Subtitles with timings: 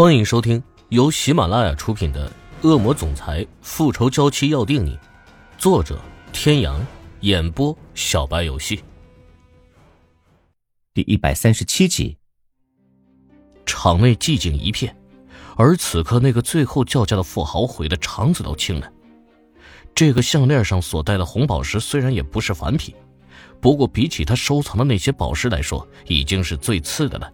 [0.00, 2.26] 欢迎收听由喜马拉雅出品的
[2.66, 4.96] 《恶魔总裁复仇娇妻要定你》，
[5.58, 6.00] 作者：
[6.32, 6.80] 天阳，
[7.20, 8.82] 演播：小白游戏。
[10.94, 12.16] 第一百三十七集。
[13.66, 14.96] 场内寂静一片，
[15.54, 18.90] 而此刻那个最后叫价的富豪悔得肠子都青了。
[19.94, 22.94] 这个项链上所戴的红宝石虽然也不是凡品，
[23.60, 27.30] 不过比起他收藏的那些宝石来说，已经是最次的了。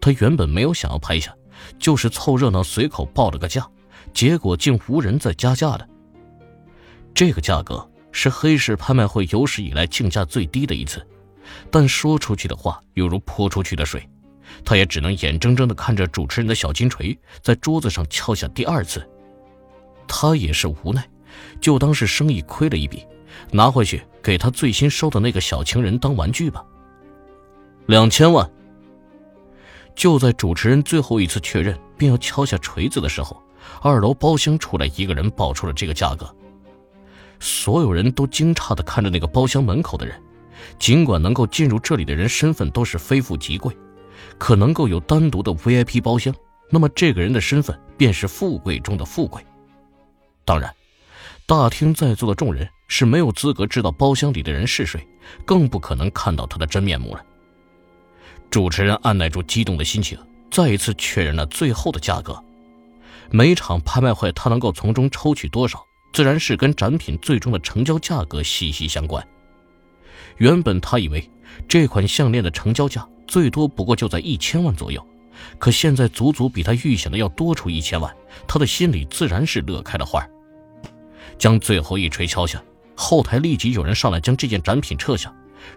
[0.00, 1.34] 他原本没有想要拍下。
[1.78, 3.66] 就是凑热闹，随口报了个价，
[4.12, 5.86] 结果竟无人再加价了。
[7.14, 11.06] 这个价格是黑市拍卖会有史以来竞价最低的一次，
[11.70, 14.08] 但说出去的话犹如泼出去的水，
[14.64, 19.06] 他也只能眼睁睁地看着主持人的小金锤在桌子上敲下第二次。
[20.06, 21.06] 他也是无奈，
[21.60, 23.04] 就当是生意亏了一笔，
[23.50, 26.64] 拿回去给他最新收的那个小情人当玩具吧。
[27.86, 28.48] 两千万。
[29.98, 33.42] 就在主持人最后一次确认，便要敲下锤子的时候，
[33.82, 36.32] 二楼包厢出来一个人，报出了这个价格。
[37.40, 40.14] 所有人都惊诧地看着那个包厢门口的人，
[40.78, 43.76] 尽管能够进入这里的人身份都是非富即贵，
[44.38, 46.32] 可能够有单独的 VIP 包厢，
[46.70, 49.44] 那么这个人的身份便是富贵中的富贵。
[50.44, 50.72] 当然，
[51.44, 55.04] 大厅在座的众人是没有资格知道包厢里的人是谁，
[55.44, 57.24] 更不可能看到他的真面目了。
[58.50, 60.18] 主持人按耐住激动的心情，
[60.50, 62.42] 再一次确认了最后的价格。
[63.30, 69.26] 每场拍卖会，他能够从中抽取多少，自然是跟展品最终的成交价格息息相关。
[70.38, 71.28] 原本他以为
[71.68, 75.06] 这款项链的成交价最多不过就在一千万左右，
[75.58, 78.14] 可现在足足比他预想的要多出一千万，
[78.46, 80.26] 他的心里自然是乐开了花。
[81.38, 82.62] 将最后一锤敲下，
[82.94, 85.32] 后台立即有人上来将这件展品撤下。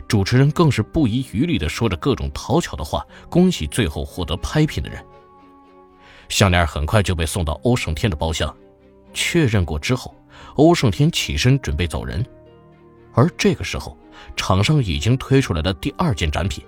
[0.07, 5.03] 主持人更是不遗余力地说着各种讨巧的话，恭喜最后获得拍品的人。
[6.29, 8.55] 项链很快就被送到欧胜天的包厢，
[9.13, 10.15] 确认过之后，
[10.55, 12.25] 欧胜天起身准备走人。
[13.13, 13.97] 而这个时候，
[14.35, 16.63] 场上已经推出来的第二件展品，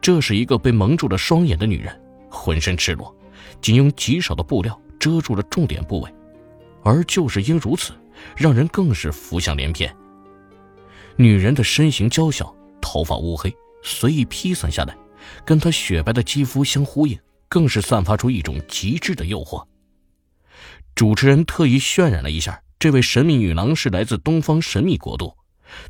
[0.00, 1.98] 这是一个被蒙住了双眼的女人，
[2.30, 3.14] 浑身赤裸，
[3.62, 6.14] 仅用极少的布料遮住了重点部位，
[6.82, 7.94] 而就是因如此，
[8.36, 9.90] 让人更是浮想联翩。
[11.20, 13.52] 女人的身形娇小，头发乌黑，
[13.82, 14.96] 随意披散下来，
[15.44, 17.18] 跟她雪白的肌肤相呼应，
[17.48, 19.66] 更是散发出一种极致的诱惑。
[20.94, 25.36] 主持人特意渲染了一下，这位神秘女郎是来自东方神秘国度。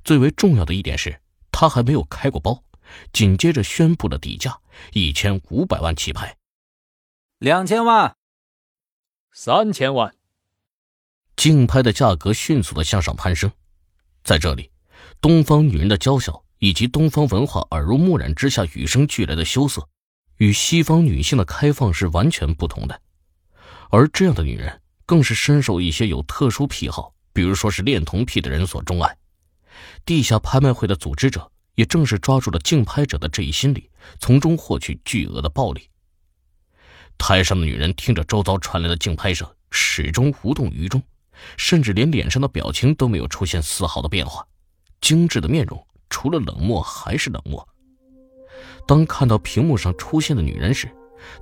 [0.03, 1.21] 最为重要的一点是，
[1.53, 2.65] 她还没有开过包。
[3.13, 4.59] 紧接着宣布了底价：
[4.95, 6.39] 一千五百万起拍，
[7.39, 8.17] 两千万，
[9.31, 10.15] 三千万。
[11.37, 13.53] 竞拍的价格迅速的向上攀升，
[14.25, 14.71] 在这里。
[15.21, 19.89] 东方女人的娇小，以及东方文化耳濡目染之下与生俱来的羞涩，
[20.37, 23.01] 与西方女性的开放是完全不同的。
[23.91, 29.17] 而这样的女人，更是深受一些有特殊癖好，比如说是恋童癖的人所钟爱。
[30.05, 33.91] 地下拍卖会的组织者，也正是抓住了竞拍者的这一心理，
[34.21, 35.89] 从中获取巨额的暴利。
[37.17, 41.03] 台上的女人听着周遭传来的竞拍声，始终无动于衷，
[41.57, 44.47] 甚至连脸上的表情都没有出现丝毫的变化。
[45.01, 47.67] 精致的面容，除了冷漠还是冷漠。
[48.87, 50.89] 当看到屏幕上出现的女人时，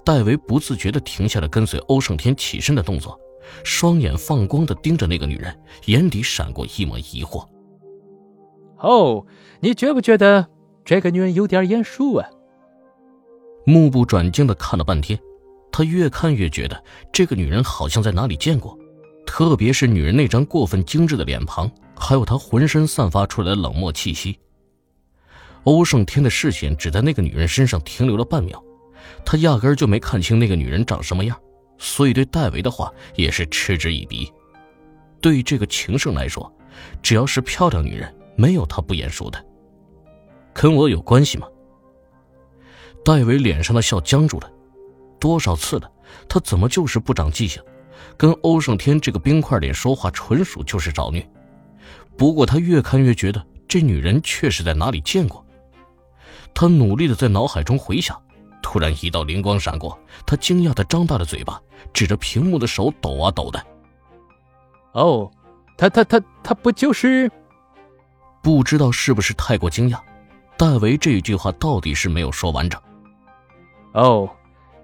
[0.04, 3.18] 戴维不自觉地停下了跟随欧胜天起身的动作，
[3.64, 5.56] 双眼放光地盯着那个女人，
[5.86, 7.46] 眼底闪过一抹疑惑。
[8.78, 9.24] 哦，
[9.60, 10.48] 你觉不觉得
[10.84, 12.28] 这个女人有点眼熟啊？
[13.64, 15.18] 目不转睛地看了半天，
[15.72, 18.76] 他越看越觉得这个女人好像在哪里见过，
[19.26, 21.70] 特别是女人那张过分精致的脸庞。
[21.96, 24.38] 还有他浑身散发出来的冷漠气息。
[25.64, 28.62] 欧胜天的视线只在那个女人身上停留了半秒，
[29.24, 31.36] 他压根就没看清那个女人长什么样，
[31.78, 34.32] 所以对戴维的话也是嗤之以鼻。
[35.20, 36.52] 对于这个情圣来说，
[37.02, 39.44] 只要是漂亮女人，没有他不眼熟的。
[40.52, 41.48] 跟我有关系吗？
[43.04, 44.50] 戴维脸上的笑僵住了，
[45.18, 45.90] 多少次了，
[46.28, 47.62] 他怎么就是不长记性？
[48.16, 51.28] 跟欧胜天这个冰块脸说话，纯属就是找虐。
[52.16, 55.44] 不过他越看越觉得这女人确实在哪里见过。
[56.54, 58.20] 他努力的在脑海中回想，
[58.62, 61.60] 突然一道灵光闪过，他惊讶的张大了嘴巴，
[61.92, 63.66] 指着屏幕的手抖啊抖的。
[64.92, 65.30] 哦，
[65.76, 67.30] 他他他他不就是？
[68.42, 70.00] 不知道是不是太过惊讶，
[70.56, 72.80] 戴维这句话到底是没有说完整。
[73.92, 74.30] 哦，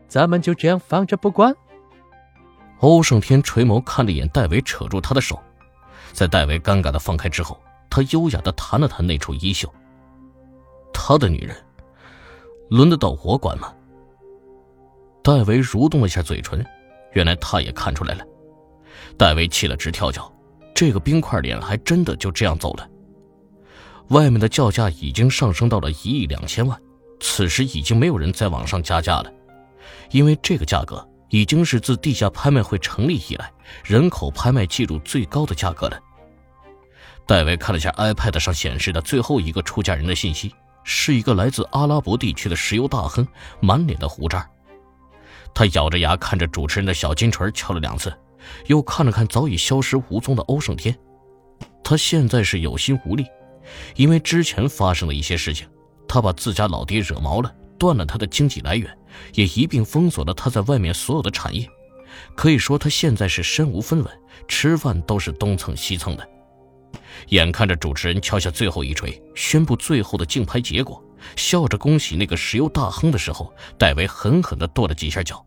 [0.08, 1.54] 咱们就这样放着不管？
[2.80, 5.40] 欧胜天垂眸看了一眼戴维，扯住他的手。
[6.12, 7.60] 在戴维尴尬的放开之后，
[7.90, 9.72] 他优雅的弹了弹那处衣袖。
[10.92, 11.56] 他的女人，
[12.68, 13.72] 轮得到我管吗？
[15.22, 16.64] 戴维蠕动了一下嘴唇，
[17.12, 18.24] 原来他也看出来了。
[19.16, 20.30] 戴维气得直跳脚，
[20.74, 22.88] 这个冰块脸还真的就这样走了。
[24.08, 26.78] 外面的叫价已经上升到了一亿两千万，
[27.20, 29.32] 此时已经没有人再往上加价了，
[30.10, 33.50] 因为这个价格已经是自地下拍卖会成立以来
[33.82, 35.98] 人口拍卖记录最高的价格了。
[37.26, 43.26] 戴维看了下 iPad 上显示的最后一个出价人的信息，是一个来自阿拉伯地区的石油大亨，
[43.60, 44.46] 满脸的胡渣。
[45.54, 48.12] 他咬着牙看着主持人的小金锤敲了两次，
[48.66, 50.94] 又看了看早已消失无踪的欧胜天。
[51.82, 53.24] 他现在是有心无力，
[53.96, 55.66] 因为之前发生的一些事情，
[56.06, 58.94] 他把自家老爹惹毛了，断了他的经济来源，
[59.34, 61.68] 也一并封锁了他在外面所有的产业。
[62.34, 66.28] 可以说他现在是身无分文，吃饭都是东蹭西蹭的。
[67.28, 71.02] 眼看着主持人敲下最后一锤，宣布最后的竞拍结果，
[71.36, 75.44] 笑着恭喜那个石油大亨的时候，戴维狠狠地跺了几下脚。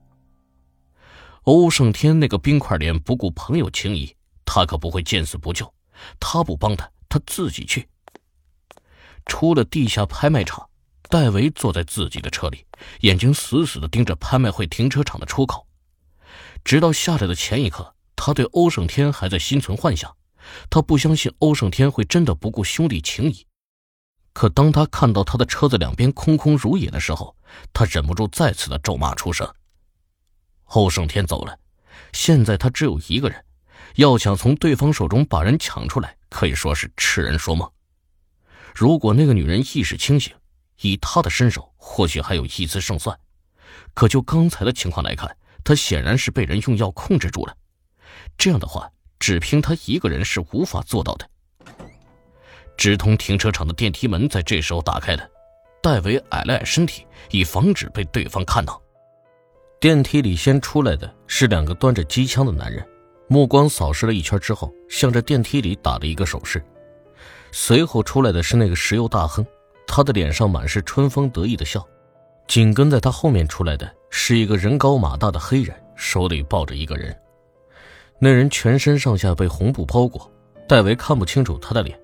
[1.43, 4.15] 欧胜天那个冰块脸不顾朋友情谊，
[4.45, 5.71] 他可不会见死不救。
[6.19, 7.87] 他不帮他，他自己去。
[9.25, 10.67] 出了地下拍卖场，
[11.09, 12.65] 戴维坐在自己的车里，
[13.01, 15.67] 眼睛死死地盯着拍卖会停车场的出口，
[16.63, 20.15] 直到下来的前一刻，他对欧胜天还在心存幻想。
[20.69, 23.47] 他不相信欧胜天会真的不顾兄弟情谊，
[24.31, 27.35] 可当他看到他的车子两边空空如也的时候，
[27.73, 29.51] 他忍不住再次的咒骂出声。
[30.65, 31.57] 欧胜天走了，
[32.13, 33.43] 现在他只有一个人，
[33.95, 37.67] 要想从对方手中把人抢出来，可以说是痴人说梦。
[38.75, 40.31] 如果那个女人意识清醒，
[40.81, 43.17] 以他的身手，或许还有一丝胜算。
[43.93, 47.55] 可就刚才的情况来看，他显然是被人用药控制住了。
[48.37, 48.91] 这样的话。
[49.17, 51.27] 只凭他一个人是无法做到的。
[52.77, 55.27] 直通停车场的电梯门在这时候打开了，
[55.81, 58.79] 戴维矮了矮身体，以防止被对方看到。
[59.79, 62.85] 电梯里先出来的是两个端着机枪的男人，
[63.27, 66.63] 目光扫视了一圈之后，向着电梯里打了一个手势。
[67.51, 69.43] 随后出来的是那个石油大亨，
[69.87, 71.85] 他的脸上满是春风得意的笑。
[72.47, 77.15] 紧跟在他后面出来的是一个人高马大的黑人，手里抱着一个人。
[78.19, 80.31] 那人全身上下被红布包裹，
[80.67, 81.99] 戴维看不清楚他的脸，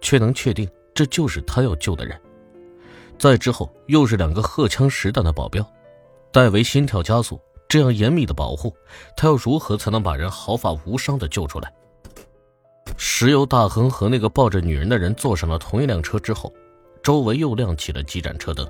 [0.00, 2.20] 却能确定这就是他要救的人。
[3.18, 5.64] 再之后又是两个荷枪实弹的保镖，
[6.32, 7.40] 戴维心跳加速。
[7.66, 8.72] 这样严密的保护，
[9.16, 11.72] 他要如何才能把人毫发无伤的救出来？
[12.96, 16.52] 石油大亨和那个抱着女人的人坐上了同一辆车之后，
[17.04, 18.68] 周围又亮起了几盏车灯。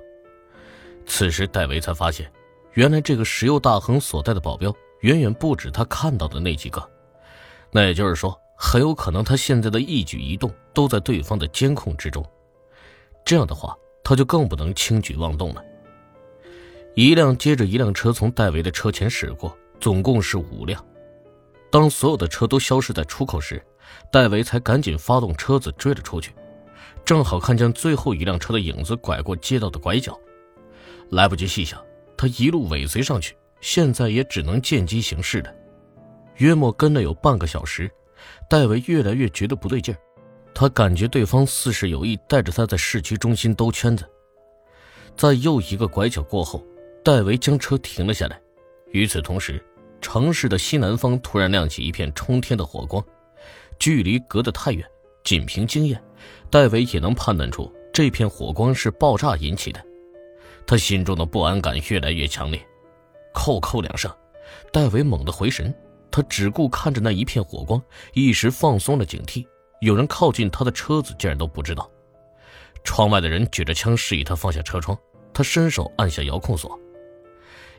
[1.06, 2.30] 此时戴维才发现，
[2.74, 4.74] 原来这个石油大亨所带的保镖。
[5.00, 6.82] 远远不止他看到的那几个，
[7.70, 12.24] 那也就是说，很有可能他现在的一举一动都在对方的监控之中。
[13.22, 15.62] 这样的话，他就更不能轻举妄动了。
[16.94, 20.82] 一辆接着一辆车从戴维的车前驶过，总共是五辆。
[21.70, 23.62] 当所有的车都消失在出口时，
[24.10, 26.34] 戴维才赶紧发动车子追了出去，
[27.04, 30.18] 正好看见最后一辆车的影子拐过街道的拐角，
[31.10, 31.80] 来不及细想，
[32.16, 33.36] 他一路尾随上去。
[33.60, 35.50] 现在也只能见机行事了。
[36.36, 37.90] 约莫跟了有半个小时，
[38.48, 39.98] 戴维越来越觉得不对劲儿。
[40.52, 44.04] 他感觉对方似是有意带着他在市区中心兜圈子。
[45.16, 46.62] 在又一个拐角过后，
[47.02, 48.38] 戴维将车停了下来。
[48.92, 49.64] 与此同时，
[50.00, 53.02] 城市的西南方突然亮起一片冲天的火光，
[53.78, 54.86] 距离隔得太远，
[55.22, 55.98] 仅凭经验，
[56.50, 59.84] 戴维也能判断出这片火光是爆炸引起的。
[60.66, 62.60] 他心中的不安感越来越强烈。
[63.32, 64.10] 扣扣两声，
[64.72, 65.74] 戴维猛地回神，
[66.10, 69.44] 他只顾看着那一片火光，一时放松了警惕。
[69.80, 71.90] 有人靠近他的车子，竟然都不知道。
[72.84, 74.96] 窗外的人举着枪示意他放下车窗，
[75.32, 76.78] 他伸手按下遥控锁。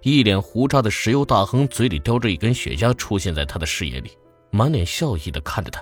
[0.01, 4.11] 一脸胡渣的石油大亨嘴里叼着一根雪茄出现在他的视野里，
[4.51, 5.81] 满脸笑意的看着他。